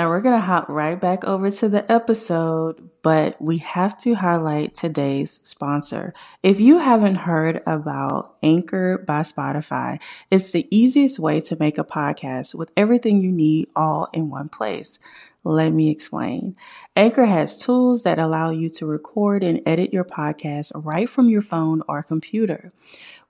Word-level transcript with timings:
Now 0.00 0.08
we're 0.08 0.22
going 0.22 0.40
to 0.40 0.40
hop 0.40 0.70
right 0.70 0.98
back 0.98 1.24
over 1.24 1.50
to 1.50 1.68
the 1.68 1.92
episode, 1.92 2.99
but 3.02 3.40
we 3.40 3.58
have 3.58 3.98
to 4.02 4.14
highlight 4.14 4.74
today's 4.74 5.40
sponsor. 5.42 6.12
If 6.42 6.60
you 6.60 6.78
haven't 6.78 7.16
heard 7.16 7.62
about 7.66 8.36
Anchor 8.42 8.98
by 8.98 9.20
Spotify, 9.20 10.00
it's 10.30 10.50
the 10.50 10.66
easiest 10.70 11.18
way 11.18 11.40
to 11.42 11.56
make 11.58 11.78
a 11.78 11.84
podcast 11.84 12.54
with 12.54 12.70
everything 12.76 13.22
you 13.22 13.32
need 13.32 13.68
all 13.74 14.08
in 14.12 14.30
one 14.30 14.48
place. 14.48 14.98
Let 15.42 15.72
me 15.72 15.90
explain. 15.90 16.54
Anchor 16.94 17.24
has 17.24 17.58
tools 17.58 18.02
that 18.02 18.18
allow 18.18 18.50
you 18.50 18.68
to 18.70 18.84
record 18.84 19.42
and 19.42 19.62
edit 19.64 19.90
your 19.90 20.04
podcast 20.04 20.70
right 20.74 21.08
from 21.08 21.30
your 21.30 21.40
phone 21.40 21.82
or 21.88 22.02
computer. 22.02 22.72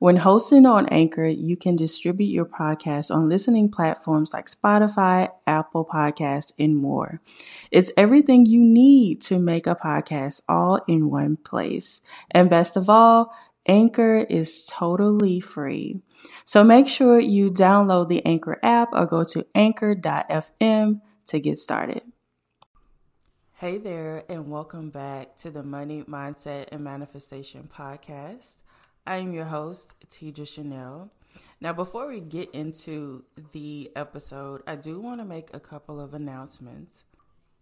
When 0.01 0.17
hosting 0.17 0.67
on 0.67 0.89
Anchor, 0.89 1.27
you 1.27 1.57
can 1.57 1.77
distribute 1.77 2.33
your 2.33 2.47
podcast 2.47 3.15
on 3.15 3.29
listening 3.29 3.71
platforms 3.71 4.33
like 4.33 4.51
Spotify, 4.51 5.31
Apple 5.47 5.85
Podcasts, 5.85 6.53
and 6.59 6.75
more. 6.75 7.21
It's 7.71 7.93
everything 7.97 8.45
you 8.45 8.61
need 8.61 9.21
to 9.23 9.39
make 9.39 9.60
a 9.67 9.75
podcast 9.75 10.41
all 10.49 10.81
in 10.87 11.11
one 11.11 11.37
place. 11.37 12.01
And 12.31 12.51
best 12.51 12.77
of 12.77 12.89
all, 12.91 13.33
Anchor 13.67 14.27
is 14.29 14.67
totally 14.67 15.41
free. 15.41 16.01
So 16.45 16.65
make 16.65 16.89
sure 16.89 17.21
you 17.21 17.51
download 17.51 18.09
the 18.09 18.25
Anchor 18.25 18.59
app 18.63 18.89
or 18.93 19.07
go 19.07 19.25
to 19.25 19.47
anchor.fm 19.55 21.01
to 21.27 21.41
get 21.41 21.59
started. 21.59 22.03
Hey 23.55 23.77
there, 23.77 24.25
and 24.31 24.51
welcome 24.51 24.89
back 24.89 25.37
to 25.39 25.51
the 25.51 25.63
Money, 25.63 26.03
Mindset, 26.05 26.69
and 26.73 26.83
Manifestation 26.83 27.69
Podcast. 27.71 28.63
I 29.07 29.17
am 29.17 29.35
your 29.35 29.45
host, 29.45 29.95
Tidra 30.09 30.49
Chanel. 30.49 31.11
Now, 31.61 31.75
before 31.75 32.09
we 32.09 32.21
get 32.21 32.51
into 32.53 33.25
the 33.53 33.91
episode, 33.95 34.63
I 34.67 34.77
do 34.77 34.99
want 34.99 35.21
to 35.21 35.27
make 35.27 35.51
a 35.53 35.61
couple 35.61 36.01
of 36.01 36.15
announcements. 36.15 37.05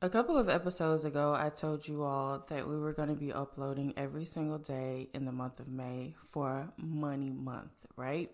A 0.01 0.09
couple 0.09 0.39
of 0.39 0.49
episodes 0.49 1.05
ago, 1.05 1.35
I 1.37 1.49
told 1.49 1.89
you 1.89 2.05
all 2.05 2.45
that 2.51 2.69
we 2.69 2.79
were 2.79 2.93
going 2.93 3.09
to 3.09 3.17
be 3.17 3.33
uploading 3.33 3.95
every 3.97 4.27
single 4.27 4.59
day 4.59 5.09
in 5.13 5.25
the 5.25 5.33
month 5.33 5.59
of 5.59 5.67
May 5.67 6.15
for 6.31 6.69
Money 6.77 7.31
Month, 7.31 7.73
right? 7.97 8.31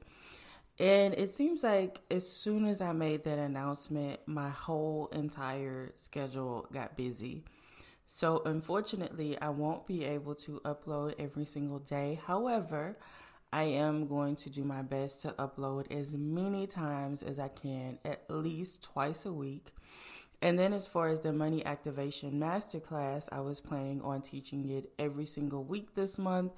And 0.78 1.14
it 1.14 1.34
seems 1.34 1.62
like 1.62 2.02
as 2.10 2.30
soon 2.30 2.66
as 2.66 2.82
I 2.82 2.92
made 2.92 3.24
that 3.24 3.38
announcement, 3.38 4.20
my 4.26 4.50
whole 4.50 5.06
entire 5.06 5.94
schedule 5.96 6.66
got 6.70 6.98
busy. 6.98 7.44
So, 8.06 8.42
unfortunately, 8.44 9.40
I 9.40 9.48
won't 9.48 9.86
be 9.86 10.04
able 10.04 10.34
to 10.34 10.60
upload 10.66 11.14
every 11.18 11.46
single 11.46 11.78
day. 11.78 12.20
However, 12.26 12.98
I 13.54 13.62
am 13.62 14.06
going 14.06 14.36
to 14.36 14.50
do 14.50 14.64
my 14.64 14.82
best 14.82 15.22
to 15.22 15.28
upload 15.38 15.90
as 15.90 16.12
many 16.12 16.66
times 16.66 17.22
as 17.22 17.38
I 17.38 17.48
can, 17.48 18.00
at 18.04 18.24
least 18.28 18.82
twice 18.82 19.24
a 19.24 19.32
week. 19.32 19.72
And 20.44 20.58
then, 20.58 20.74
as 20.74 20.86
far 20.86 21.08
as 21.08 21.20
the 21.20 21.32
Money 21.32 21.64
Activation 21.64 22.38
Masterclass, 22.38 23.30
I 23.32 23.40
was 23.40 23.62
planning 23.62 24.02
on 24.02 24.20
teaching 24.20 24.68
it 24.68 24.92
every 24.98 25.24
single 25.24 25.64
week 25.64 25.94
this 25.94 26.18
month. 26.18 26.52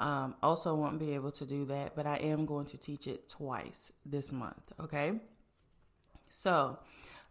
Um, 0.00 0.34
also, 0.42 0.74
won't 0.74 0.98
be 0.98 1.14
able 1.14 1.30
to 1.30 1.46
do 1.46 1.64
that, 1.66 1.94
but 1.94 2.04
I 2.04 2.16
am 2.16 2.46
going 2.46 2.66
to 2.66 2.76
teach 2.76 3.06
it 3.06 3.28
twice 3.28 3.92
this 4.04 4.32
month. 4.32 4.72
Okay. 4.80 5.20
So, 6.30 6.80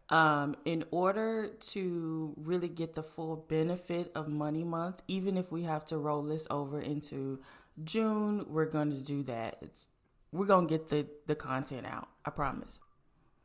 um, 0.08 0.56
in 0.64 0.86
order 0.92 1.50
to 1.74 2.34
really 2.38 2.70
get 2.70 2.96
the 2.96 3.04
full 3.04 3.36
benefit 3.50 4.10
of 4.16 4.30
Money 4.30 4.64
Month, 4.64 5.02
even 5.10 5.36
if 5.38 5.52
we 5.52 5.64
have 5.64 5.86
to 5.88 5.98
roll 5.98 6.24
this 6.24 6.48
over 6.50 6.80
into 6.80 7.40
June, 7.84 8.46
we're 8.48 8.64
going 8.64 8.92
to 8.92 9.02
do 9.02 9.24
that. 9.24 9.58
It's 9.62 9.90
we're 10.32 10.46
to 10.46 10.66
get 10.68 10.88
the 10.88 11.06
the 11.26 11.36
content 11.36 11.86
out. 11.86 12.08
I 12.24 12.30
promise. 12.30 12.80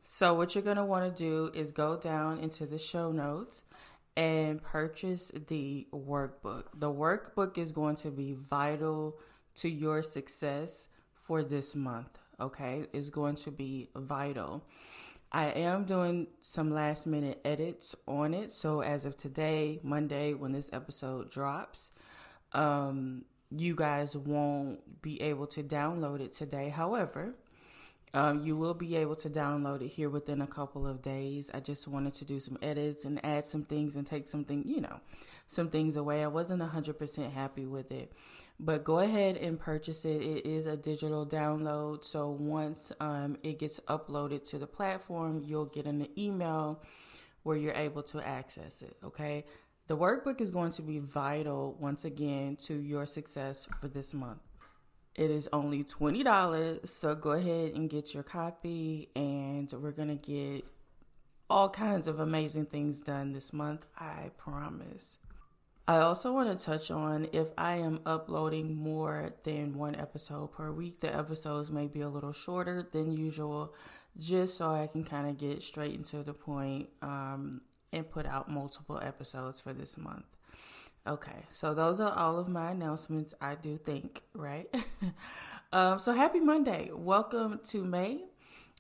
So 0.03 0.35
what 0.35 0.55
you're 0.55 0.65
going 0.65 0.77
to 0.77 0.85
want 0.85 1.05
to 1.05 1.23
do 1.23 1.51
is 1.55 1.73
go 1.73 1.97
down 1.97 2.39
into 2.39 2.67
the 2.67 2.79
show 2.79 3.13
notes 3.13 3.63
and 4.17 4.63
purchase 4.63 5.31
the 5.49 5.87
workbook. 5.93 6.65
The 6.75 6.93
workbook 6.93 7.57
is 7.57 7.73
going 7.73 7.97
to 7.97 8.11
be 8.11 8.35
vital 8.35 9.19
to 9.57 9.69
your 9.69 10.03
success 10.03 10.89
for 11.15 11.43
this 11.43 11.75
month, 11.75 12.19
okay? 12.41 12.87
It's 12.93 13.09
going 13.09 13.37
to 13.37 13.51
be 13.51 13.89
vital. 13.95 14.65
I 15.31 15.47
am 15.47 15.85
doing 15.85 16.27
some 16.43 16.71
last 16.71 17.07
minute 17.07 17.41
edits 17.45 17.95
on 18.07 18.35
it. 18.35 18.53
So 18.53 18.83
as 18.83 19.07
of 19.07 19.17
today, 19.17 19.81
Monday, 19.83 20.35
when 20.35 20.53
this 20.53 20.69
episode 20.73 21.31
drops, 21.31 21.91
um, 22.53 23.25
you 23.51 23.75
guys 23.75 24.15
won't 24.15 25.01
be 25.01 25.23
able 25.23 25.47
to 25.49 25.63
download 25.63 26.21
it 26.21 26.33
today. 26.35 26.69
However, 26.69 27.35
um, 28.15 28.45
you 28.45 28.57
will 28.57 28.75
be 28.75 28.97
able 28.97 29.17
to 29.17 29.31
download 29.31 29.81
it 29.81 29.89
here 29.89 30.11
within 30.11 30.43
a 30.43 30.47
couple 30.47 30.87
of 30.87 31.01
days. 31.01 31.51
I 31.55 31.61
just 31.61 31.89
wanted 31.89 32.13
to 32.15 32.25
do 32.27 32.41
some 32.41 32.59
edits 32.61 33.05
and 33.05 33.25
add 33.25 33.47
some 33.47 33.63
things 33.63 33.97
and 33.97 34.07
take 34.07 34.29
something, 34.29 34.65
you 34.67 34.83
know, 34.83 35.01
some 35.47 35.71
things 35.71 35.97
away. 35.97 36.23
I 36.23 36.27
wasn't 36.27 36.63
100% 36.63 37.33
happy 37.33 37.65
with 37.65 37.91
it, 37.91 38.13
but 38.61 38.85
go 38.85 38.99
ahead 38.99 39.39
and 39.39 39.59
purchase 39.59 40.05
it. 40.05 40.21
It 40.21 40.47
is 40.47 40.67
a 40.67 40.77
digital 40.77 41.27
download. 41.27 42.05
So 42.05 42.31
once 42.31 42.93
um, 43.01 43.39
it 43.43 43.59
gets 43.59 43.81
uploaded 43.81 44.45
to 44.51 44.59
the 44.59 44.67
platform, 44.67 45.43
you'll 45.43 45.67
get 45.67 45.87
an 45.87 46.07
email 46.19 46.83
where 47.45 47.57
you're 47.57 47.73
able 47.73 48.03
to 48.05 48.27
access 48.27 48.83
it. 48.83 48.97
Okay. 49.03 49.45
The 49.89 49.97
workbook 49.97 50.41
is 50.41 50.51
going 50.51 50.73
to 50.73 50.83
be 50.83 50.99
vital 50.99 51.77
once 51.81 52.05
again 52.05 52.57
to 52.67 52.75
your 52.75 53.05
success 53.05 53.69
for 53.81 53.89
this 53.89 54.15
month. 54.15 54.39
It 55.15 55.31
is 55.31 55.49
only 55.53 55.85
$20. 55.85 56.87
So 56.89 57.15
go 57.15 57.33
ahead 57.33 57.75
and 57.75 57.91
get 57.91 58.15
your 58.15 58.23
copy, 58.23 59.11
and 59.15 59.71
we're 59.73 59.93
going 59.93 60.09
to 60.09 60.15
get 60.15 60.65
all 61.51 61.69
kinds 61.69 62.09
of 62.09 62.19
amazing 62.19 62.67
things 62.67 63.01
done 63.01 63.33
this 63.33 63.53
month. 63.53 63.85
I 63.99 64.31
promise. 64.39 65.19
I 65.87 65.99
also 65.99 66.33
want 66.33 66.57
to 66.57 66.65
touch 66.65 66.91
on 66.91 67.29
if 67.33 67.49
I 67.59 67.77
am 67.77 68.01
uploading 68.07 68.77
more 68.77 69.35
than 69.43 69.77
one 69.77 69.97
episode 69.97 70.53
per 70.53 70.71
week, 70.71 71.01
the 71.01 71.15
episodes 71.15 71.71
may 71.71 71.89
be 71.89 72.01
a 72.03 72.09
little 72.09 72.33
shorter 72.33 72.89
than 72.91 73.13
usual, 73.13 73.75
just 74.17 74.57
so 74.57 74.71
I 74.71 74.87
can 74.87 75.05
kind 75.05 75.29
of 75.29 75.39
get 75.39 75.63
straight 75.63 75.95
into 75.95 76.23
the 76.23 76.35
point 76.35 76.89
um, 77.03 77.63
and 77.93 78.09
put 78.09 78.27
out 78.27 78.49
multiple 78.49 79.01
episodes 79.03 79.61
for 79.61 79.73
this 79.73 79.99
month. 79.99 80.25
Okay, 81.05 81.47
so 81.51 81.75
those 81.75 82.01
are 82.01 82.17
all 82.17 82.39
of 82.39 82.47
my 82.47 82.71
announcements, 82.71 83.35
I 83.41 83.57
do 83.57 83.77
think, 83.77 84.23
right? 84.35 84.73
um, 85.73 85.99
so 85.99 86.13
happy 86.13 86.39
Monday. 86.39 86.91
Welcome 86.95 87.59
to 87.71 87.83
May. 87.83 88.21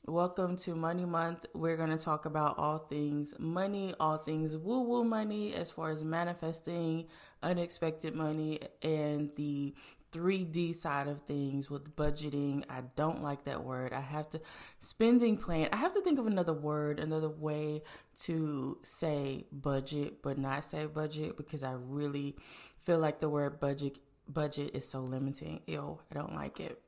Welcome 0.06 0.56
to 0.59 0.77
Money 0.77 1.05
Month. 1.05 1.47
We're 1.53 1.77
going 1.77 1.91
to 1.91 1.99
talk 1.99 2.25
about 2.25 2.59
all 2.59 2.78
things 2.78 3.34
money, 3.41 3.94
all 3.99 4.19
things 4.19 4.56
woo 4.56 4.83
woo 4.83 5.03
money, 5.03 5.53
as 5.53 5.72
far 5.72 5.91
as 5.91 6.05
manifesting 6.05 7.06
unexpected 7.43 8.15
money 8.15 8.60
and 8.83 9.31
the 9.34 9.75
3D 10.12 10.75
side 10.75 11.09
of 11.09 11.23
things 11.23 11.71
with 11.71 11.97
budgeting. 11.97 12.65
I 12.69 12.83
don't 12.97 13.23
like 13.23 13.45
that 13.45 13.65
word. 13.65 13.93
I 13.93 14.00
have 14.00 14.28
to, 14.31 14.41
spending 14.78 15.37
plan. 15.37 15.69
I 15.73 15.77
have 15.77 15.95
to 15.95 16.03
think 16.03 16.19
of 16.19 16.27
another 16.27 16.53
word, 16.53 17.00
another 17.00 17.28
way 17.28 17.83
to 18.22 18.78
say 18.83 19.47
budget, 19.51 20.22
but 20.22 20.39
not 20.39 20.65
say 20.65 20.87
budget 20.87 21.37
because 21.37 21.62
I 21.62 21.72
really 21.72 22.37
feel 22.84 22.99
like 22.99 23.21
the 23.21 23.28
word 23.28 23.59
budget 23.61 23.99
budget 24.28 24.75
is 24.75 24.89
so 24.89 25.01
limiting. 25.01 25.61
Ew, 25.67 25.99
I 26.11 26.15
don't 26.15 26.34
like 26.34 26.61
it. 26.61 26.81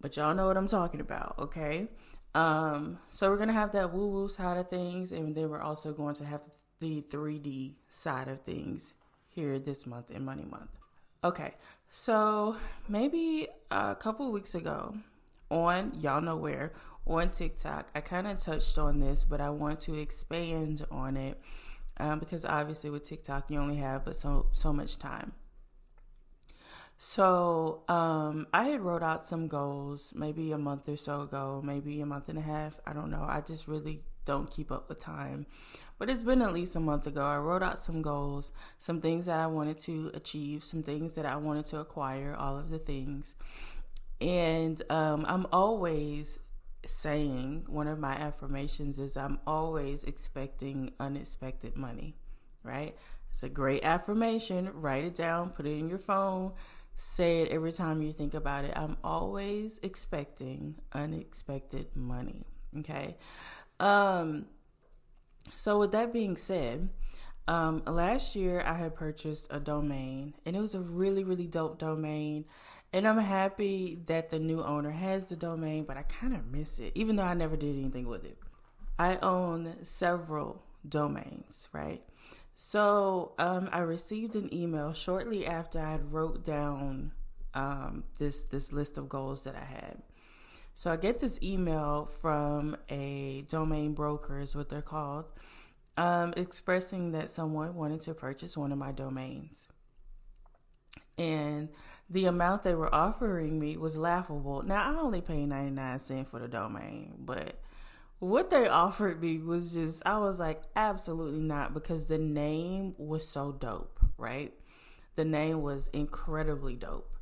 But 0.00 0.16
y'all 0.16 0.34
know 0.34 0.46
what 0.46 0.56
I'm 0.56 0.68
talking 0.68 1.00
about, 1.00 1.36
okay? 1.38 1.88
Um, 2.34 2.98
so 3.06 3.30
we're 3.30 3.38
gonna 3.38 3.52
have 3.52 3.72
that 3.72 3.92
woo 3.92 4.08
woo 4.08 4.28
side 4.28 4.56
of 4.58 4.68
things, 4.68 5.12
and 5.12 5.34
then 5.34 5.48
we're 5.48 5.60
also 5.60 5.92
going 5.92 6.14
to 6.16 6.24
have 6.24 6.40
the 6.80 7.02
3D 7.02 7.76
side 7.88 8.28
of 8.28 8.42
things 8.42 8.94
here 9.28 9.58
this 9.58 9.86
month 9.86 10.10
in 10.10 10.24
Money 10.24 10.44
Month. 10.44 10.70
Okay, 11.22 11.54
so 11.96 12.56
maybe 12.88 13.46
a 13.70 13.94
couple 13.94 14.32
weeks 14.32 14.56
ago 14.56 14.96
on 15.48 15.92
y'all 16.00 16.20
know 16.20 16.34
where 16.36 16.72
on 17.06 17.30
TikTok, 17.30 17.88
I 17.94 18.00
kind 18.00 18.26
of 18.26 18.38
touched 18.38 18.78
on 18.78 18.98
this, 18.98 19.22
but 19.22 19.40
I 19.40 19.50
want 19.50 19.78
to 19.80 19.94
expand 19.96 20.84
on 20.90 21.16
it 21.16 21.40
um, 21.98 22.18
because 22.18 22.44
obviously 22.44 22.90
with 22.90 23.04
TikTok 23.04 23.48
you 23.48 23.60
only 23.60 23.76
have 23.76 24.04
but 24.04 24.16
so 24.16 24.46
so 24.50 24.72
much 24.72 24.98
time. 24.98 25.34
So 26.98 27.84
um, 27.88 28.48
I 28.52 28.64
had 28.64 28.80
wrote 28.80 29.04
out 29.04 29.24
some 29.28 29.46
goals 29.46 30.12
maybe 30.16 30.50
a 30.50 30.58
month 30.58 30.88
or 30.88 30.96
so 30.96 31.20
ago, 31.20 31.62
maybe 31.64 32.00
a 32.00 32.06
month 32.06 32.28
and 32.28 32.38
a 32.38 32.42
half. 32.42 32.80
I 32.84 32.92
don't 32.92 33.12
know. 33.12 33.24
I 33.28 33.40
just 33.40 33.68
really 33.68 34.02
don't 34.24 34.50
keep 34.50 34.70
up 34.72 34.88
with 34.88 34.98
time 34.98 35.46
but 35.98 36.10
it's 36.10 36.22
been 36.22 36.42
at 36.42 36.52
least 36.52 36.76
a 36.76 36.80
month 36.80 37.06
ago. 37.06 37.24
I 37.24 37.38
wrote 37.38 37.62
out 37.62 37.78
some 37.78 38.02
goals, 38.02 38.52
some 38.78 39.00
things 39.00 39.26
that 39.26 39.38
I 39.38 39.46
wanted 39.46 39.78
to 39.78 40.10
achieve, 40.14 40.64
some 40.64 40.82
things 40.82 41.14
that 41.14 41.26
I 41.26 41.36
wanted 41.36 41.66
to 41.66 41.78
acquire, 41.78 42.34
all 42.36 42.58
of 42.58 42.70
the 42.70 42.78
things. 42.78 43.36
And 44.20 44.80
um, 44.90 45.24
I'm 45.28 45.46
always 45.52 46.38
saying, 46.84 47.64
one 47.68 47.88
of 47.88 47.98
my 47.98 48.14
affirmations 48.14 48.98
is 48.98 49.16
I'm 49.16 49.38
always 49.46 50.04
expecting 50.04 50.92
unexpected 50.98 51.76
money, 51.76 52.16
right? 52.62 52.96
It's 53.30 53.42
a 53.42 53.48
great 53.48 53.84
affirmation. 53.84 54.70
Write 54.74 55.04
it 55.04 55.14
down, 55.14 55.50
put 55.50 55.66
it 55.66 55.78
in 55.78 55.88
your 55.88 55.98
phone, 55.98 56.52
say 56.96 57.42
it 57.42 57.48
every 57.50 57.72
time 57.72 58.02
you 58.02 58.12
think 58.12 58.34
about 58.34 58.64
it. 58.64 58.72
I'm 58.76 58.96
always 59.02 59.80
expecting 59.82 60.76
unexpected 60.92 61.94
money, 61.94 62.46
okay? 62.78 63.16
Um, 63.80 64.46
So, 65.56 65.78
with 65.78 65.92
that 65.92 66.12
being 66.12 66.36
said, 66.36 66.88
um, 67.46 67.82
last 67.86 68.34
year 68.36 68.62
I 68.66 68.74
had 68.74 68.94
purchased 68.94 69.46
a 69.50 69.60
domain 69.60 70.34
and 70.46 70.56
it 70.56 70.60
was 70.60 70.74
a 70.74 70.80
really, 70.80 71.24
really 71.24 71.46
dope 71.46 71.78
domain. 71.78 72.46
And 72.92 73.06
I'm 73.08 73.18
happy 73.18 74.00
that 74.06 74.30
the 74.30 74.38
new 74.38 74.62
owner 74.62 74.90
has 74.90 75.26
the 75.26 75.36
domain, 75.36 75.84
but 75.84 75.96
I 75.96 76.02
kind 76.04 76.34
of 76.34 76.46
miss 76.46 76.78
it, 76.78 76.92
even 76.94 77.16
though 77.16 77.24
I 77.24 77.34
never 77.34 77.56
did 77.56 77.76
anything 77.76 78.06
with 78.06 78.24
it. 78.24 78.38
I 78.98 79.16
own 79.22 79.76
several 79.84 80.62
domains, 80.88 81.68
right? 81.72 82.02
So 82.54 83.32
um, 83.38 83.68
I 83.72 83.80
received 83.80 84.36
an 84.36 84.52
email 84.54 84.92
shortly 84.92 85.44
after 85.46 85.80
I 85.80 85.90
had 85.92 86.12
wrote 86.12 86.44
down 86.44 87.12
um, 87.54 88.04
this 88.18 88.44
this 88.44 88.72
list 88.72 88.96
of 88.98 89.08
goals 89.08 89.42
that 89.44 89.56
I 89.56 89.64
had. 89.64 90.02
So 90.74 90.90
I 90.90 90.96
get 90.96 91.20
this 91.20 91.38
email 91.40 92.10
from 92.20 92.76
a 92.88 93.44
domain 93.48 93.94
broker, 93.94 94.40
is 94.40 94.56
what 94.56 94.68
they're 94.68 94.82
called, 94.82 95.26
um, 95.96 96.34
expressing 96.36 97.12
that 97.12 97.30
someone 97.30 97.76
wanted 97.76 98.00
to 98.02 98.14
purchase 98.14 98.56
one 98.56 98.72
of 98.72 98.78
my 98.78 98.90
domains. 98.90 99.68
And 101.16 101.68
the 102.10 102.26
amount 102.26 102.64
they 102.64 102.74
were 102.74 102.92
offering 102.92 103.60
me 103.60 103.76
was 103.76 103.96
laughable. 103.96 104.62
Now, 104.62 104.82
I 104.82 105.00
only 105.00 105.20
paid 105.20 105.46
99 105.46 106.00
cents 106.00 106.28
for 106.28 106.40
the 106.40 106.48
domain, 106.48 107.14
but 107.20 107.60
what 108.18 108.50
they 108.50 108.66
offered 108.68 109.22
me 109.22 109.38
was 109.38 109.74
just, 109.74 110.02
I 110.04 110.18
was 110.18 110.40
like, 110.40 110.62
absolutely 110.74 111.40
not, 111.40 111.72
because 111.72 112.06
the 112.06 112.18
name 112.18 112.96
was 112.98 113.26
so 113.28 113.52
dope, 113.52 114.00
right? 114.18 114.52
The 115.14 115.24
name 115.24 115.62
was 115.62 115.86
incredibly 115.92 116.74
dope. 116.74 117.16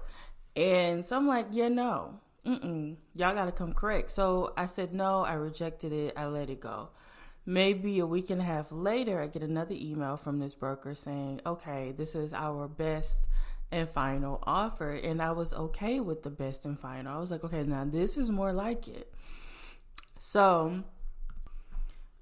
And 0.56 1.04
so 1.04 1.18
I'm 1.18 1.26
like, 1.26 1.48
yeah, 1.50 1.68
no, 1.68 2.20
mm-mm, 2.46 2.96
y'all 3.14 3.34
got 3.34 3.46
to 3.46 3.52
come 3.52 3.72
correct. 3.72 4.10
So 4.10 4.52
I 4.56 4.66
said 4.66 4.92
no, 4.92 5.24
I 5.24 5.34
rejected 5.34 5.92
it, 5.92 6.14
I 6.16 6.26
let 6.26 6.50
it 6.50 6.60
go. 6.60 6.90
Maybe 7.44 7.98
a 7.98 8.06
week 8.06 8.30
and 8.30 8.40
a 8.40 8.44
half 8.44 8.70
later, 8.70 9.20
I 9.20 9.26
get 9.26 9.42
another 9.42 9.74
email 9.76 10.16
from 10.16 10.38
this 10.38 10.54
broker 10.54 10.94
saying, 10.94 11.40
okay, 11.44 11.92
this 11.96 12.14
is 12.14 12.32
our 12.32 12.68
best 12.68 13.26
and 13.72 13.88
final 13.88 14.38
offer. 14.44 14.92
And 14.92 15.20
I 15.20 15.32
was 15.32 15.52
okay 15.52 15.98
with 15.98 16.22
the 16.22 16.30
best 16.30 16.64
and 16.64 16.78
final. 16.78 17.16
I 17.16 17.18
was 17.18 17.32
like, 17.32 17.42
okay, 17.42 17.64
now 17.64 17.84
this 17.84 18.16
is 18.16 18.30
more 18.30 18.52
like 18.52 18.86
it. 18.86 19.12
So 20.20 20.84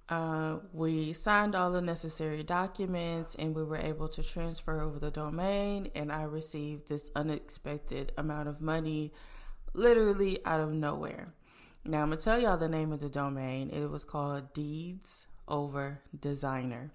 uh, 0.09 0.57
we 0.73 1.13
signed 1.13 1.55
all 1.55 1.71
the 1.71 1.83
necessary 1.83 2.43
documents 2.43 3.37
and 3.39 3.55
we 3.55 3.63
were 3.63 3.77
able 3.77 4.09
to 4.09 4.23
transfer 4.23 4.81
over 4.81 4.99
the 4.99 5.11
domain. 5.11 5.91
And 5.95 6.11
I 6.11 6.23
received 6.23 6.89
this 6.89 7.11
unexpected 7.15 8.13
amount 8.17 8.49
of 8.49 8.63
money 8.63 9.13
literally 9.73 10.45
out 10.45 10.61
of 10.61 10.73
nowhere. 10.73 11.35
Now, 11.85 12.03
I'm 12.03 12.09
going 12.09 12.19
to 12.19 12.25
tell 12.25 12.39
y'all 12.39 12.59
the 12.59 12.69
name 12.69 12.93
of 12.93 13.01
the 13.01 13.09
domain. 13.09 13.71
It 13.71 13.91
was 13.91 14.05
called 14.05 14.53
Deeds 14.53 15.27
Over 15.49 16.01
Designer. 16.19 16.93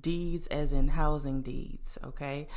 Deeds 0.00 0.46
as 0.48 0.72
in 0.72 0.88
housing 0.88 1.42
deeds, 1.42 1.98
okay? 2.04 2.48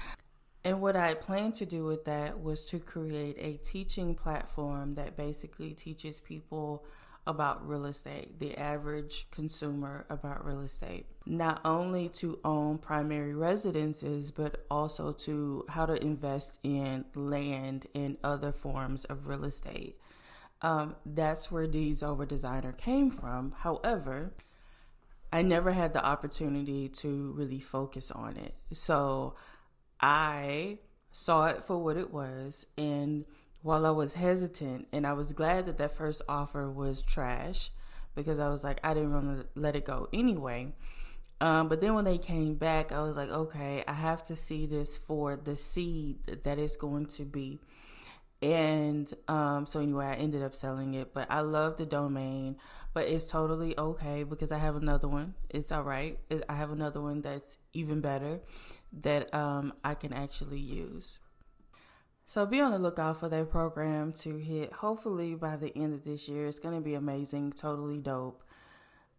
And 0.63 0.81
what 0.81 0.95
I 0.95 1.13
planned 1.13 1.55
to 1.55 1.65
do 1.65 1.85
with 1.85 2.05
that 2.05 2.41
was 2.41 2.65
to 2.67 2.79
create 2.79 3.37
a 3.39 3.57
teaching 3.63 4.15
platform 4.15 4.95
that 4.95 5.15
basically 5.15 5.73
teaches 5.73 6.19
people 6.19 6.85
about 7.27 7.67
real 7.67 7.85
estate, 7.85 8.39
the 8.39 8.57
average 8.57 9.27
consumer 9.31 10.05
about 10.09 10.45
real 10.45 10.61
estate. 10.61 11.05
Not 11.25 11.61
only 11.63 12.09
to 12.09 12.39
own 12.43 12.79
primary 12.79 13.35
residences, 13.35 14.31
but 14.31 14.65
also 14.71 15.11
to 15.11 15.65
how 15.69 15.85
to 15.85 16.01
invest 16.03 16.59
in 16.63 17.05
land 17.13 17.85
and 17.93 18.17
other 18.23 18.51
forms 18.51 19.05
of 19.05 19.27
real 19.27 19.45
estate. 19.45 19.99
Um, 20.61 20.95
that's 21.05 21.51
where 21.51 21.67
Deeds 21.67 22.03
Over 22.03 22.25
Designer 22.25 22.73
came 22.73 23.11
from. 23.11 23.53
However, 23.59 24.33
I 25.31 25.41
never 25.41 25.71
had 25.71 25.93
the 25.93 26.03
opportunity 26.03 26.89
to 26.89 27.31
really 27.35 27.59
focus 27.59 28.11
on 28.11 28.37
it. 28.37 28.55
So 28.73 29.35
I 30.01 30.79
saw 31.11 31.45
it 31.47 31.63
for 31.63 31.77
what 31.77 31.97
it 31.97 32.11
was. 32.11 32.65
And 32.77 33.25
while 33.61 33.85
I 33.85 33.91
was 33.91 34.13
hesitant, 34.13 34.87
and 34.91 35.05
I 35.05 35.13
was 35.13 35.33
glad 35.33 35.65
that 35.65 35.77
that 35.77 35.95
first 35.95 36.21
offer 36.29 36.69
was 36.69 37.01
trash 37.01 37.71
because 38.15 38.39
I 38.39 38.49
was 38.49 38.63
like, 38.63 38.79
I 38.83 38.93
didn't 38.93 39.13
want 39.13 39.39
to 39.39 39.59
let 39.59 39.75
it 39.75 39.85
go 39.85 40.07
anyway. 40.13 40.73
Um, 41.41 41.69
but 41.69 41.79
then 41.79 41.93
when 41.93 42.05
they 42.05 42.17
came 42.17 42.55
back, 42.55 42.91
I 42.91 43.01
was 43.01 43.15
like, 43.15 43.29
okay, 43.29 43.83
I 43.87 43.93
have 43.93 44.23
to 44.25 44.35
see 44.35 44.65
this 44.65 44.97
for 44.97 45.37
the 45.37 45.55
seed 45.55 46.43
that 46.43 46.59
it's 46.59 46.75
going 46.75 47.05
to 47.07 47.23
be. 47.23 47.59
And 48.41 49.11
um, 49.27 49.65
so 49.65 49.79
anyway, 49.81 50.05
I 50.05 50.13
ended 50.13 50.43
up 50.43 50.55
selling 50.55 50.93
it, 50.93 51.13
but 51.13 51.29
I 51.29 51.41
love 51.41 51.77
the 51.77 51.85
domain, 51.85 52.57
but 52.93 53.07
it's 53.07 53.25
totally 53.25 53.77
okay 53.77 54.23
because 54.23 54.51
I 54.51 54.57
have 54.57 54.75
another 54.75 55.07
one. 55.07 55.33
It's 55.49 55.71
all 55.71 55.83
right. 55.83 56.19
I 56.47 56.55
have 56.55 56.71
another 56.71 57.01
one 57.01 57.21
that's 57.21 57.57
even 57.73 57.99
better 58.01 58.39
that 59.01 59.33
um, 59.33 59.73
I 59.83 59.93
can 59.93 60.13
actually 60.13 60.59
use. 60.59 61.19
So 62.29 62.45
be 62.45 62.61
on 62.61 62.71
the 62.71 62.77
lookout 62.77 63.19
for 63.19 63.27
that 63.27 63.49
program 63.49 64.13
to 64.21 64.37
hit 64.37 64.71
hopefully 64.71 65.33
by 65.33 65.55
the 65.55 65.75
end 65.75 65.95
of 65.95 66.03
this 66.03 66.29
year. 66.29 66.45
It's 66.45 66.59
going 66.59 66.75
to 66.75 66.79
be 66.79 66.93
amazing, 66.93 67.53
totally 67.53 67.97
dope. 67.97 68.43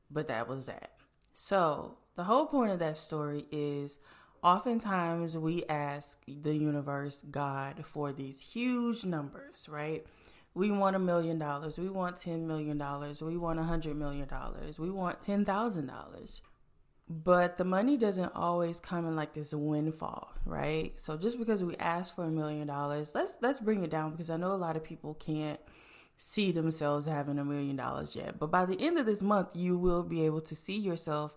But 0.08 0.28
that 0.28 0.46
was 0.46 0.66
that. 0.66 0.92
So 1.34 1.96
the 2.14 2.22
whole 2.22 2.46
point 2.46 2.70
of 2.70 2.78
that 2.78 2.98
story 2.98 3.46
is 3.50 3.98
oftentimes 4.44 5.36
we 5.36 5.64
ask 5.64 6.20
the 6.28 6.54
universe, 6.54 7.24
God, 7.28 7.84
for 7.84 8.12
these 8.12 8.40
huge 8.42 9.04
numbers, 9.04 9.68
right? 9.68 10.06
We 10.54 10.70
want 10.70 10.94
a 10.94 11.00
million 11.00 11.36
dollars. 11.36 11.78
We 11.78 11.88
want 11.88 12.14
$10 12.14 12.42
million. 12.42 12.78
We 12.78 13.36
want 13.36 13.58
a 13.58 13.62
$100 13.62 13.96
million. 13.96 14.28
We 14.78 14.90
want 14.92 15.20
$10,000. 15.20 16.40
But 17.12 17.58
the 17.58 17.64
money 17.64 17.96
doesn't 17.96 18.36
always 18.36 18.78
come 18.78 19.04
in 19.04 19.16
like 19.16 19.34
this 19.34 19.52
windfall, 19.52 20.32
right? 20.46 20.92
So 21.00 21.16
just 21.16 21.40
because 21.40 21.64
we 21.64 21.74
ask 21.76 22.14
for 22.14 22.22
a 22.22 22.30
million 22.30 22.68
dollars, 22.68 23.16
let's 23.16 23.36
let's 23.40 23.58
bring 23.58 23.82
it 23.82 23.90
down 23.90 24.12
because 24.12 24.30
I 24.30 24.36
know 24.36 24.52
a 24.52 24.54
lot 24.54 24.76
of 24.76 24.84
people 24.84 25.14
can't 25.14 25.58
see 26.16 26.52
themselves 26.52 27.08
having 27.08 27.40
a 27.40 27.44
million 27.44 27.74
dollars 27.74 28.14
yet. 28.14 28.38
But 28.38 28.52
by 28.52 28.64
the 28.64 28.80
end 28.80 28.96
of 28.96 29.06
this 29.06 29.22
month, 29.22 29.56
you 29.56 29.76
will 29.76 30.04
be 30.04 30.24
able 30.24 30.40
to 30.42 30.54
see 30.54 30.78
yourself 30.78 31.36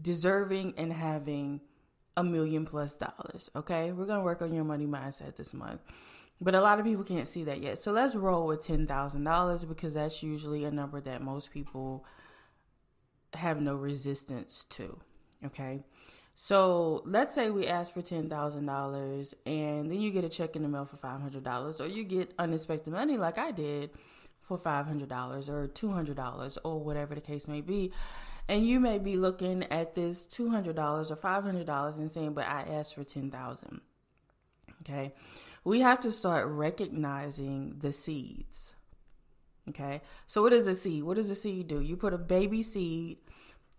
deserving 0.00 0.74
and 0.76 0.92
having 0.92 1.60
a 2.16 2.22
million 2.22 2.64
plus 2.64 2.94
dollars. 2.94 3.50
Okay. 3.56 3.90
We're 3.90 4.06
to 4.06 4.20
work 4.20 4.42
on 4.42 4.54
your 4.54 4.62
money 4.64 4.86
mindset 4.86 5.34
this 5.34 5.52
month. 5.52 5.80
But 6.40 6.54
a 6.54 6.60
lot 6.60 6.78
of 6.78 6.86
people 6.86 7.02
can't 7.02 7.26
see 7.26 7.42
that 7.44 7.60
yet. 7.60 7.82
So 7.82 7.90
let's 7.90 8.14
roll 8.14 8.46
with 8.46 8.60
$10,000 8.60 9.68
because 9.68 9.94
that's 9.94 10.22
usually 10.22 10.64
a 10.64 10.70
number 10.70 11.00
that 11.00 11.20
most 11.20 11.50
people 11.50 12.04
have 13.34 13.60
no 13.60 13.74
resistance 13.74 14.64
to. 14.70 14.98
Okay. 15.44 15.82
So 16.34 17.02
let's 17.04 17.34
say 17.34 17.50
we 17.50 17.66
ask 17.66 17.92
for 17.92 18.00
$10,000 18.00 19.34
and 19.44 19.90
then 19.90 20.00
you 20.00 20.10
get 20.10 20.24
a 20.24 20.28
check 20.28 20.56
in 20.56 20.62
the 20.62 20.68
mail 20.68 20.86
for 20.86 20.96
$500 20.96 21.80
or 21.80 21.86
you 21.86 22.02
get 22.02 22.32
unexpected 22.38 22.92
money 22.92 23.18
like 23.18 23.36
I 23.36 23.50
did 23.50 23.90
for 24.38 24.58
$500 24.58 25.48
or 25.50 25.68
$200 25.68 26.58
or 26.64 26.80
whatever 26.80 27.14
the 27.14 27.20
case 27.20 27.46
may 27.46 27.60
be. 27.60 27.92
And 28.48 28.66
you 28.66 28.80
may 28.80 28.98
be 28.98 29.16
looking 29.16 29.64
at 29.70 29.94
this 29.94 30.26
$200 30.26 31.10
or 31.10 31.16
$500 31.16 31.96
and 31.98 32.10
saying, 32.10 32.32
but 32.32 32.46
I 32.46 32.62
asked 32.62 32.94
for 32.94 33.04
10,000. 33.04 33.80
Okay. 34.80 35.12
We 35.62 35.80
have 35.80 36.00
to 36.00 36.10
start 36.10 36.46
recognizing 36.48 37.76
the 37.80 37.92
seeds. 37.92 38.74
Okay. 39.68 40.00
So 40.26 40.42
what 40.42 40.50
does 40.50 40.66
a 40.66 40.74
seed? 40.74 41.04
What 41.04 41.16
does 41.16 41.30
a 41.30 41.34
seed 41.34 41.68
do? 41.68 41.80
You 41.80 41.96
put 41.96 42.14
a 42.14 42.18
baby 42.18 42.62
seed 42.62 43.18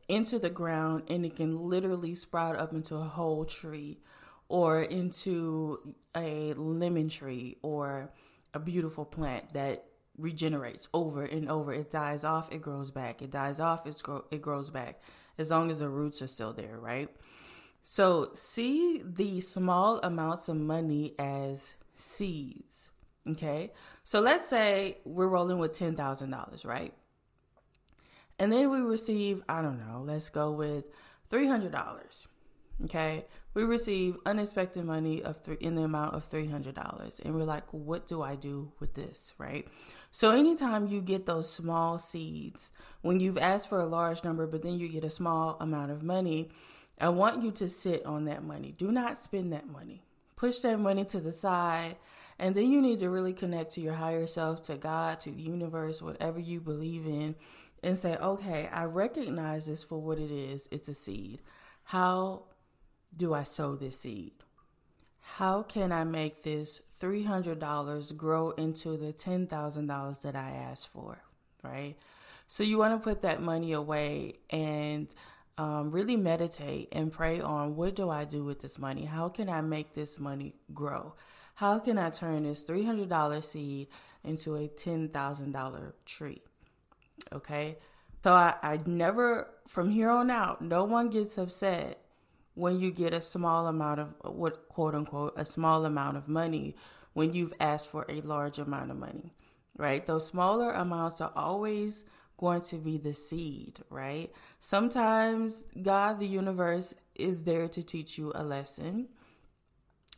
into 0.08 0.40
the 0.40 0.50
ground 0.50 1.04
and 1.10 1.26
it 1.26 1.36
can 1.36 1.70
literally 1.70 2.16
sprout 2.16 2.58
up 2.58 2.74
into 2.74 2.96
a 2.96 3.04
whole 3.04 3.46
tree 3.46 4.00
or 4.48 4.82
into 4.82 5.96
a 6.16 6.54
lemon 6.54 7.10
tree 7.10 7.58
or 7.62 8.12
a 8.54 8.60
beautiful 8.60 9.06
plant 9.06 9.54
that 9.54 9.86
regenerates 10.18 10.88
over 10.94 11.24
and 11.24 11.50
over. 11.50 11.74
It 11.74 11.90
dies 11.90 12.24
off, 12.24 12.52
it 12.52 12.62
grows 12.62 12.92
back. 12.92 13.22
It 13.22 13.32
dies 13.32 13.60
off, 13.60 13.88
it, 13.88 14.02
grow, 14.04 14.26
it 14.32 14.42
grows 14.42 14.70
back. 14.70 15.02
As 15.38 15.50
long 15.50 15.72
as 15.72 15.80
the 15.80 15.90
roots 15.90 16.22
are 16.22 16.28
still 16.28 16.54
there, 16.54 16.78
right? 16.78 17.10
So 17.84 18.30
see 18.34 19.02
the 19.04 19.42
small 19.42 20.00
amounts 20.04 20.50
of 20.50 20.58
money 20.58 21.16
as 21.18 21.74
seeds. 21.96 22.91
Okay. 23.30 23.72
So 24.04 24.20
let's 24.20 24.50
say 24.50 24.98
we're 25.06 25.28
rolling 25.28 25.60
with 25.60 25.74
$10,000, 25.74 26.66
right? 26.66 26.94
And 28.40 28.52
then 28.52 28.72
we 28.72 28.80
receive, 28.80 29.44
I 29.48 29.62
don't 29.62 29.80
know, 29.80 30.02
let's 30.04 30.30
go 30.30 30.52
with 30.52 30.86
$300. 31.32 32.26
Okay. 32.86 33.26
We 33.54 33.64
receive 33.64 34.18
unexpected 34.26 34.86
money 34.86 35.22
of 35.22 35.44
th- 35.44 35.60
in 35.60 35.76
the 35.76 35.84
amount 35.84 36.16
of 36.16 36.30
$300. 36.30 37.20
And 37.24 37.36
we're 37.36 37.44
like, 37.44 37.66
what 37.72 38.08
do 38.08 38.24
I 38.24 38.36
do 38.36 38.72
with 38.80 38.96
this? 38.96 39.34
Right. 39.38 39.68
So 40.12 40.32
anytime 40.32 40.88
you 40.88 41.02
get 41.02 41.26
those 41.26 41.52
small 41.52 42.00
seeds, 42.00 42.72
when 43.02 43.20
you've 43.20 43.38
asked 43.38 43.70
for 43.70 43.80
a 43.80 43.86
large 43.86 44.24
number, 44.24 44.48
but 44.48 44.64
then 44.64 44.80
you 44.80 44.90
get 44.90 45.04
a 45.04 45.10
small 45.10 45.58
amount 45.60 45.92
of 45.92 46.02
money, 46.02 46.50
I 47.00 47.10
want 47.10 47.44
you 47.44 47.52
to 47.52 47.70
sit 47.70 48.06
on 48.06 48.26
that 48.26 48.44
money. 48.44 48.74
Do 48.78 48.92
not 48.92 49.20
spend 49.20 49.54
that 49.54 49.68
money. 49.68 50.04
Push 50.36 50.60
that 50.60 50.80
money 50.80 51.06
to 51.06 51.20
the 51.20 51.32
side. 51.32 51.98
And 52.42 52.56
then 52.56 52.72
you 52.72 52.82
need 52.82 52.98
to 53.00 53.10
really 53.12 53.34
connect 53.34 53.74
to 53.74 53.82
your 53.82 53.94
higher 53.94 54.26
self, 54.26 54.64
to 54.64 54.76
God, 54.76 55.20
to 55.20 55.30
the 55.30 55.44
universe, 55.44 56.02
whatever 56.02 56.40
you 56.40 56.60
believe 56.60 57.06
in, 57.06 57.36
and 57.84 58.00
say, 58.00 58.18
okay, 58.18 58.68
I 58.74 58.86
recognize 58.86 59.68
this 59.68 59.84
for 59.84 60.02
what 60.02 60.18
it 60.18 60.32
is. 60.32 60.68
It's 60.72 60.88
a 60.88 60.96
seed. 60.96 61.44
How 61.84 62.46
do 63.16 63.36
I 63.36 63.44
sow 63.44 63.76
this 63.76 64.00
seed? 64.00 64.32
How 65.36 65.62
can 65.62 65.92
I 65.92 66.04
make 66.04 66.42
this 66.42 66.82
$300 67.00 68.18
grow 68.18 68.50
into 68.52 68.98
the 68.98 69.14
$10,000 69.14 70.22
that 70.22 70.36
I 70.36 70.50
asked 70.50 70.88
for? 70.88 71.22
Right? 71.64 71.96
So 72.48 72.64
you 72.64 72.80
want 72.80 73.00
to 73.00 73.04
put 73.04 73.22
that 73.22 73.40
money 73.40 73.74
away 73.74 74.40
and 74.50 75.14
um, 75.60 75.92
really 75.92 76.16
meditate 76.16 76.90
and 76.92 77.12
pray 77.12 77.40
on 77.40 77.76
what 77.76 77.96
do 77.96 78.10
I 78.10 78.26
do 78.26 78.44
with 78.44 78.62
this 78.62 78.80
money? 78.80 79.06
How 79.06 79.30
can 79.30 79.48
I 79.48 79.62
make 79.62 79.94
this 79.94 80.18
money 80.18 80.56
grow? 80.74 81.14
How 81.62 81.78
can 81.78 82.00
I 82.00 82.10
turn 82.10 82.42
this 82.42 82.64
$300 82.64 83.44
seed 83.44 83.88
into 84.24 84.56
a 84.56 84.68
$10,000 84.68 85.94
tree? 86.08 86.42
Okay. 87.32 87.78
So 88.24 88.34
I, 88.34 88.56
I 88.64 88.80
never, 88.88 89.48
from 89.68 89.92
here 89.92 90.10
on 90.10 90.32
out, 90.32 90.64
no 90.64 90.86
one 90.86 91.12
gets 91.12 91.38
upset 91.38 92.02
when 92.56 92.80
you 92.80 92.90
get 92.90 93.14
a 93.14 93.22
small 93.22 93.68
amount 93.68 94.00
of 94.00 94.16
what 94.24 94.70
quote 94.70 94.96
unquote 94.96 95.34
a 95.36 95.46
small 95.46 95.86
amount 95.86 96.18
of 96.18 96.28
money 96.28 96.76
when 97.14 97.32
you've 97.32 97.54
asked 97.60 97.92
for 97.92 98.08
a 98.10 98.22
large 98.22 98.58
amount 98.58 98.90
of 98.90 98.98
money 98.98 99.32
right 99.78 100.06
those 100.06 100.26
smaller 100.26 100.72
amounts 100.74 101.22
are 101.22 101.32
always 101.36 102.04
going 102.38 102.62
to 102.62 102.76
be 102.76 102.98
the 102.98 103.14
seed 103.14 103.80
right 103.90 104.34
sometimes 104.60 105.64
god 105.82 106.20
the 106.20 106.28
universe 106.28 106.94
is 107.16 107.44
there 107.44 107.70
to 107.70 107.82
teach 107.82 108.18
you 108.18 108.34
a 108.36 108.44
lesson 108.44 109.08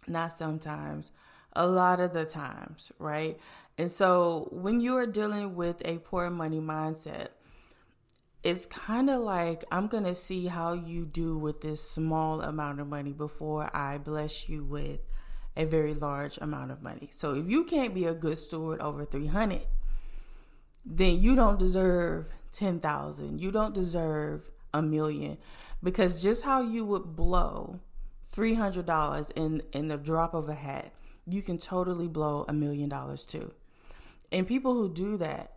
not 0.08 0.32
sometimes 0.32 1.12
a 1.56 1.68
lot 1.68 2.00
of 2.00 2.14
the 2.14 2.26
times 2.26 2.92
right 3.00 3.40
and 3.78 3.92
so 3.92 4.50
when 4.52 4.82
you 4.82 4.96
are 4.98 5.08
dealing 5.08 5.56
with 5.56 5.82
a 5.84 5.98
poor 5.98 6.30
money 6.30 6.60
mindset, 6.60 7.30
it's 8.44 8.66
kind 8.66 9.10
of 9.10 9.22
like 9.22 9.64
I'm 9.72 9.88
going 9.88 10.04
to 10.04 10.16
see 10.16 10.48
how 10.48 10.74
you 10.74 11.06
do 11.06 11.38
with 11.38 11.62
this 11.62 11.82
small 11.82 12.42
amount 12.42 12.82
of 12.82 12.88
money 12.88 13.14
before 13.14 13.76
I 13.76 13.98
bless 13.98 14.48
you 14.48 14.64
with 14.64 15.00
a 15.56 15.66
very 15.66 15.94
large 15.94 16.38
amount 16.38 16.72
of 16.72 16.84
money. 16.84 17.10
So 17.12 17.36
if 17.36 17.48
you 17.48 17.64
can't 17.64 17.94
be 17.94 18.06
a 18.06 18.14
good 18.14 18.38
steward 18.38 18.80
over 18.80 19.06
300, 19.06 19.62
then 20.86 21.22
you 21.22 21.36
don't 21.36 21.58
deserve 21.58 22.32
10,000. 22.52 23.40
You 23.40 23.52
don't 23.52 23.74
deserve 23.74 24.52
a 24.74 24.82
million 24.82 25.38
because 25.82 26.22
just 26.22 26.44
how 26.44 26.62
you 26.62 26.86
would 26.86 27.16
blow 27.16 27.80
$300 28.36 29.32
in 29.36 29.64
in 29.72 29.88
the 29.88 29.98
drop 29.98 30.34
of 30.34 30.50
a 30.50 30.56
hat, 30.56 30.92
you 31.28 31.42
can 31.42 31.58
totally 31.58 32.08
blow 32.08 32.46
a 32.48 32.54
million 32.54 32.90
dollars 32.90 33.26
too. 33.26 33.54
And 34.32 34.48
people 34.48 34.74
who 34.74 34.92
do 34.92 35.18
that 35.18 35.54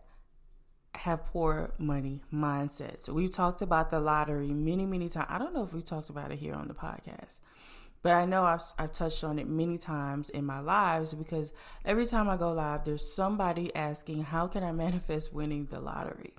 have 0.95 1.25
poor 1.25 1.73
money 1.77 2.21
mindsets. 2.33 3.07
we've 3.07 3.33
talked 3.33 3.61
about 3.61 3.89
the 3.89 3.99
lottery 3.99 4.47
many, 4.47 4.85
many 4.85 5.09
times. 5.09 5.27
I 5.29 5.37
don't 5.37 5.53
know 5.53 5.63
if 5.63 5.73
we 5.73 5.81
talked 5.81 6.09
about 6.09 6.31
it 6.31 6.39
here 6.39 6.55
on 6.55 6.67
the 6.67 6.73
podcast, 6.73 7.39
but 8.01 8.13
I 8.13 8.25
know 8.25 8.43
I've, 8.43 8.61
I've 8.77 8.93
touched 8.93 9.23
on 9.23 9.39
it 9.39 9.47
many 9.47 9.77
times 9.77 10.29
in 10.29 10.45
my 10.45 10.59
lives 10.59 11.13
because 11.13 11.53
every 11.85 12.05
time 12.05 12.29
I 12.29 12.37
go 12.37 12.51
live, 12.51 12.83
there's 12.83 13.13
somebody 13.13 13.75
asking, 13.75 14.23
How 14.23 14.47
can 14.47 14.63
I 14.63 14.71
manifest 14.71 15.33
winning 15.33 15.65
the 15.65 15.79
lottery? 15.79 16.33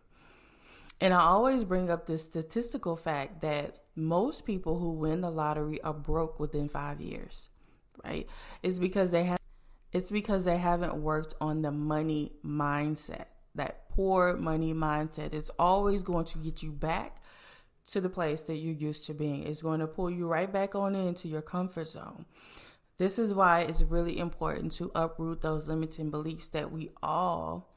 And 1.01 1.15
I 1.15 1.21
always 1.21 1.65
bring 1.65 1.91
up 1.91 2.07
this 2.07 2.25
statistical 2.25 2.97
fact 2.97 3.41
that 3.43 3.77
most 3.95 4.45
people 4.45 4.79
who 4.79 4.93
win 4.93 5.21
the 5.21 5.31
lottery 5.31 5.81
are 5.83 5.93
broke 5.93 6.41
within 6.41 6.69
five 6.69 7.01
years, 7.01 7.51
right? 8.05 8.27
It's 8.63 8.79
because 8.79 9.11
they 9.11 9.25
have 9.25 9.39
it's 9.93 10.11
because 10.11 10.45
they 10.45 10.59
haven't 10.59 10.97
worked 10.97 11.35
on 11.41 11.63
the 11.63 11.73
money 11.73 12.33
mindset. 12.45 13.27
That 13.55 13.89
poor 13.89 14.37
money 14.37 14.75
mindset 14.75 15.33
is 15.33 15.51
always 15.59 16.03
going 16.03 16.27
to 16.27 16.39
get 16.39 16.63
you 16.63 16.71
back 16.71 17.23
to 17.91 18.01
the 18.01 18.11
place 18.11 18.43
that 18.43 18.57
you're 18.57 18.75
used 18.75 19.07
to 19.07 19.15
being. 19.15 19.45
It's 19.45 19.63
going 19.63 19.81
to 19.81 19.87
pull 19.87 20.11
you 20.11 20.27
right 20.27 20.53
back 20.53 20.75
on 20.75 20.95
into 20.95 21.27
your 21.27 21.43
comfort 21.43 21.89
zone. 21.89 22.27
This 22.99 23.19
is 23.19 23.33
why 23.33 23.61
it's 23.61 23.83
really 23.83 24.19
important 24.19 24.73
to 24.73 24.91
uproot 24.95 25.41
those 25.41 25.69
limiting 25.69 26.11
beliefs 26.11 26.49
that 26.49 26.71
we 26.71 26.91
all, 27.03 27.73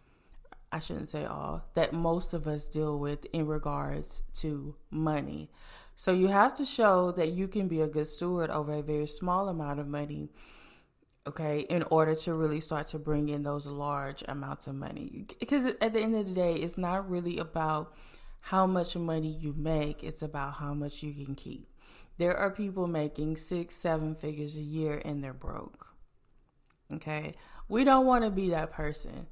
I 0.72 0.80
shouldn't 0.80 1.10
say 1.10 1.26
all, 1.26 1.70
that 1.76 1.94
most 1.94 2.34
of 2.34 2.48
us 2.48 2.66
deal 2.66 3.00
with 3.00 3.26
in 3.32 3.46
regards 3.46 4.24
to 4.36 4.76
money. 4.90 5.50
So 5.96 6.12
you 6.12 6.28
have 6.28 6.56
to 6.58 6.66
show 6.66 7.12
that 7.12 7.32
you 7.32 7.48
can 7.48 7.68
be 7.68 7.82
a 7.82 7.88
good 7.88 8.08
steward 8.08 8.50
over 8.50 8.74
a 8.74 8.82
very 8.82 9.08
small 9.08 9.50
amount 9.50 9.80
of 9.80 9.88
money 9.88 10.30
okay, 11.28 11.60
in 11.70 11.84
order 11.84 12.16
to 12.16 12.34
really 12.34 12.60
start 12.60 12.88
to 12.88 13.00
bring 13.00 13.30
in 13.30 13.44
those 13.44 13.68
large 13.68 14.24
amounts 14.28 14.68
of 14.68 14.76
money. 14.76 15.26
Because 15.40 15.66
at 15.66 15.94
the 15.94 16.00
end 16.00 16.16
of 16.16 16.28
the 16.28 16.34
day, 16.34 16.56
it's 16.56 16.78
not 16.78 17.10
really 17.10 17.38
about 17.38 17.94
how 18.42 18.66
much 18.66 18.96
money 18.96 19.30
you 19.30 19.54
make, 19.56 20.04
it's 20.04 20.24
about 20.24 20.54
how 20.56 20.74
much 20.74 21.04
you 21.04 21.14
can 21.14 21.36
keep. 21.36 21.68
There 22.18 22.36
are 22.36 22.50
people 22.50 22.88
making 22.88 23.38
six, 23.38 23.76
seven 23.76 24.16
figures 24.16 24.56
a 24.56 24.62
year 24.62 25.02
and 25.06 25.24
they're 25.24 25.34
broke. 25.34 25.88
Okay, 26.94 27.34
we 27.70 27.84
don't 27.84 28.06
want 28.06 28.26
to 28.26 28.32
be 28.32 28.50
that 28.50 28.72
person. 28.72 29.28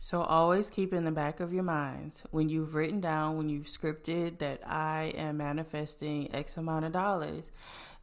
So 0.00 0.22
always 0.22 0.70
keep 0.70 0.92
in 0.92 1.04
the 1.04 1.12
back 1.12 1.38
of 1.38 1.52
your 1.52 1.62
minds 1.62 2.24
when 2.32 2.48
you've 2.48 2.74
written 2.74 3.00
down, 3.00 3.36
when 3.36 3.48
you've 3.48 3.66
scripted 3.66 4.38
that 4.38 4.60
I 4.66 5.12
am 5.16 5.36
manifesting 5.36 6.34
X 6.34 6.56
amount 6.56 6.86
of 6.86 6.92
dollars 6.92 7.52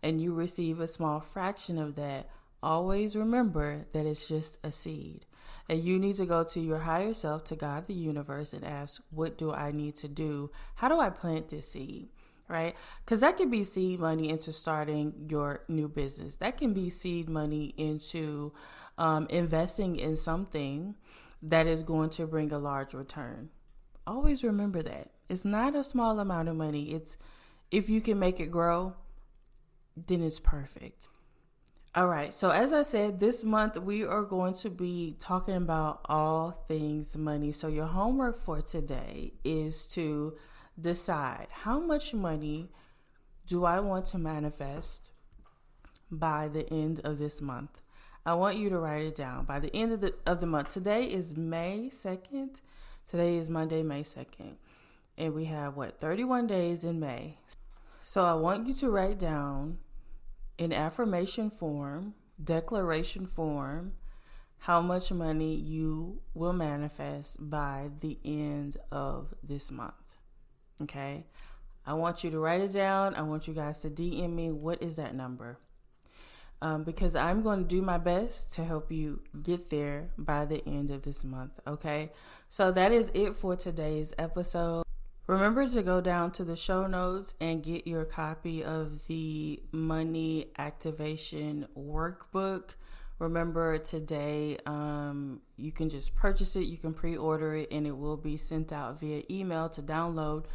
and 0.01 0.22
you 0.22 0.34
receive 0.34 0.80
a 0.80 0.88
small 0.88 1.20
fraction 1.20 1.77
of 1.77 1.96
that, 1.96 2.30
Always 2.63 3.16
remember 3.16 3.86
that 3.94 4.06
it's 4.06 4.27
just 4.27 4.58
a 4.63 4.72
seed. 4.72 5.25
And 5.70 5.84
you 5.84 6.00
need 6.00 6.16
to 6.16 6.25
go 6.25 6.44
to 6.44 6.60
your 6.60 6.80
higher 6.80 7.13
self, 7.13 7.44
to 7.46 7.56
God, 7.56 7.88
the 7.88 7.94
universe, 7.94 8.54
and 8.54 8.66
ask, 8.66 9.01
What 9.12 9.38
do 9.38 9.54
I 9.54 9.72
need 9.72 9.96
to 9.98 10.08
do? 10.08 10.50
How 10.75 10.88
do 10.88 11.00
I 11.00 11.10
plant 11.10 11.50
this 11.50 11.72
seed? 11.72 12.10
Right? 12.48 12.75
Because 13.04 13.20
that 13.22 13.38
could 13.38 13.51
be 13.51 13.63
seed 13.63 14.00
money 14.00 14.30
into 14.30 14.54
starting 14.54 15.27
your 15.30 15.62
new 15.68 15.88
business. 15.89 16.36
That 16.36 16.58
can 16.58 16.74
be 16.74 16.89
seed 16.89 17.30
money 17.30 17.74
into 17.77 18.54
um, 18.98 19.27
investing 19.30 19.98
in 19.98 20.16
something 20.16 20.96
that 21.50 21.68
is 21.68 21.84
going 21.84 22.10
to 22.12 22.27
bring 22.27 22.51
a 22.51 22.60
large 22.60 22.94
return. 22.94 23.50
Always 24.06 24.44
remember 24.44 24.84
that. 24.84 25.12
It's 25.30 25.46
not 25.46 25.75
a 25.75 25.84
small 25.84 26.20
amount 26.20 26.50
of 26.50 26.56
money. 26.56 26.94
It's 26.94 27.18
if 27.72 27.89
you 27.89 28.01
can 28.01 28.20
make 28.20 28.39
it 28.39 28.51
grow, 28.51 28.96
then 29.96 30.24
it's 30.24 30.39
perfect. 30.39 31.10
All 31.96 32.08
right. 32.08 32.34
So, 32.34 32.51
as 32.51 32.74
I 32.74 32.84
said, 32.84 33.20
this 33.20 33.44
month 33.44 33.77
we 33.77 34.04
are 34.04 34.24
going 34.24 34.54
to 34.56 34.70
be 34.70 35.16
talking 35.20 35.56
about 35.56 36.01
all 36.06 36.51
things 36.68 37.18
money. 37.18 37.51
So, 37.51 37.68
your 37.68 37.88
homework 37.88 38.39
for 38.39 38.62
today 38.62 39.34
is 39.44 39.86
to 39.88 40.36
decide 40.80 41.48
how 41.50 41.80
much 41.80 42.13
money 42.13 42.70
do 43.48 43.66
I 43.66 43.80
want 43.80 44.06
to 44.08 44.18
manifest 44.18 45.12
by 46.12 46.48
the 46.48 46.72
end 46.72 47.01
of 47.04 47.18
this 47.18 47.42
month. 47.42 47.82
I 48.27 48.34
want 48.34 48.57
you 48.57 48.69
to 48.72 48.77
write 48.77 49.05
it 49.05 49.15
down 49.15 49.46
by 49.46 49.60
the 49.60 49.74
end 49.74 49.93
of 49.93 50.01
the 50.01 50.13
of 50.25 50.41
the 50.41 50.48
month. 50.48 50.74
Today 50.74 51.05
is 51.05 51.38
May 51.38 51.89
2nd. 51.89 52.60
Today 53.10 53.38
is 53.38 53.50
Monday, 53.50 53.84
May 53.84 54.03
2nd. 54.03 54.55
And 55.17 55.34
we 55.34 55.46
have 55.46 55.77
what? 55.77 56.01
31 56.01 56.46
days 56.46 56.84
in 56.84 57.00
May. 57.00 57.38
So 58.03 58.25
I 58.25 58.34
want 58.34 58.67
you 58.67 58.74
to 58.74 58.89
write 58.89 59.17
down 59.17 59.77
in 60.57 60.74
affirmation 60.74 61.50
form, 61.50 62.15
declaration 62.43 63.27
form, 63.27 63.93
how 64.57 64.81
much 64.81 65.10
money 65.10 65.55
you 65.55 66.19
will 66.34 66.51
manifest 66.51 67.38
by 67.39 67.91
the 68.01 68.17
end 68.25 68.75
of 68.91 69.34
this 69.41 69.72
month. 69.72 70.17
Okay? 70.81 71.27
I 71.86 71.93
want 71.93 72.25
you 72.25 72.31
to 72.31 72.39
write 72.39 72.60
it 72.60 72.74
down. 72.74 73.15
I 73.15 73.22
want 73.22 73.48
you 73.48 73.53
guys 73.53 73.79
to 73.79 73.89
DM 73.89 74.34
me 74.34 74.51
what 74.51 74.84
is 74.84 74.98
that 74.98 75.15
number? 75.15 75.60
Um, 76.62 76.84
because 76.84 77.16
I'm 77.16 77.44
going 77.44 77.60
to 77.60 77.68
do 77.68 77.84
my 77.84 78.00
best 78.00 78.52
to 78.54 78.64
help 78.64 78.92
you 78.92 79.22
get 79.44 79.70
there 79.70 80.10
by 80.18 80.46
the 80.46 80.68
end 80.68 80.90
of 80.90 81.04
this 81.04 81.24
month. 81.24 81.52
Okay? 81.68 82.12
So 82.50 82.72
that 82.72 82.92
is 82.92 83.12
it 83.14 83.36
for 83.36 83.56
today's 83.56 84.14
episode. 84.18 84.84
Remember 85.28 85.68
to 85.68 85.84
go 85.84 86.00
down 86.00 86.32
to 86.32 86.46
the 86.46 86.56
show 86.56 86.88
notes 86.88 87.36
and 87.42 87.62
get 87.62 87.86
your 87.86 88.06
copy 88.06 88.64
of 88.64 89.06
the 89.08 89.62
money 89.74 90.52
activation 90.58 91.68
workbook. 91.78 92.76
Remember 93.20 93.78
today, 93.78 94.58
um, 94.66 95.42
you 95.58 95.74
can 95.74 95.90
just 95.90 96.16
purchase 96.16 96.56
it, 96.56 96.68
you 96.68 96.78
can 96.78 96.94
pre 96.94 97.18
order 97.18 97.56
it, 97.56 97.68
and 97.72 97.86
it 97.86 97.98
will 97.98 98.16
be 98.16 98.38
sent 98.38 98.72
out 98.72 99.02
via 99.02 99.24
email 99.30 99.68
to 99.70 99.82
download 99.82 100.46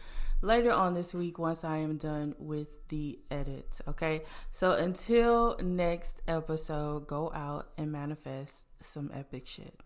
later 0.42 0.72
on 0.72 0.94
this 0.94 1.14
week 1.14 1.38
once 1.38 1.64
I 1.64 1.78
am 1.78 1.96
done 1.96 2.34
with 2.38 2.68
the 2.88 3.18
edits. 3.30 3.80
Okay, 3.88 4.22
so 4.50 4.72
until 4.72 5.56
next 5.62 6.22
episode, 6.28 7.06
go 7.06 7.32
out 7.32 7.70
and 7.78 7.90
manifest 7.90 8.66
some 8.80 9.10
epic 9.14 9.46
shit. 9.46 9.80